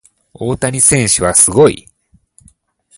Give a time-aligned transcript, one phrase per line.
[0.33, 1.85] 大谷選手はすごい。